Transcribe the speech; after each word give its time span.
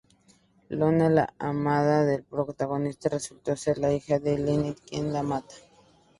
Lona, 0.69 1.11
la 1.11 1.31
amada 1.37 2.03
del 2.05 2.23
protagonista, 2.23 3.07
resulta 3.07 3.55
ser 3.55 3.77
la 3.77 3.93
hija 3.93 4.17
de 4.17 4.35
Lilith, 4.39 4.79
quien 4.89 5.13
la 5.13 5.21
mata. 5.21 5.53